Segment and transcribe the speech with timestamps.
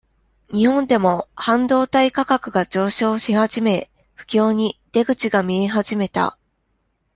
[0.51, 6.39] 日本でも、半導体価格が上昇し始め、不況に、出口が見え始めた。